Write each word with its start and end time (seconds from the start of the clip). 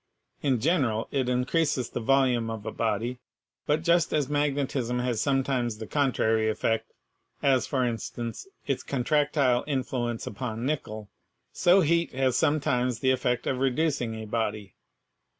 In 0.41 0.59
general, 0.59 1.07
it 1.11 1.29
in 1.29 1.45
creases 1.45 1.91
the 1.91 1.99
volume 1.99 2.49
of 2.49 2.65
a 2.65 2.71
body; 2.71 3.19
but 3.67 3.83
just 3.83 4.11
as 4.15 4.27
magnetism 4.27 4.97
has 4.97 5.21
sometimes 5.21 5.77
the 5.77 5.85
contrary 5.85 6.49
effect 6.49 6.91
(as, 7.43 7.67
for 7.67 7.85
instance, 7.85 8.47
its 8.65 8.81
con 8.81 9.03
tractile 9.03 9.63
influence 9.67 10.25
upon 10.25 10.65
nickel), 10.65 11.11
so 11.53 11.81
heat 11.81 12.13
has 12.13 12.35
sometimes 12.35 13.01
the 13.01 13.11
effect 13.11 13.45
of 13.45 13.59
reducing 13.59 14.15
a 14.15 14.25
body. 14.25 14.73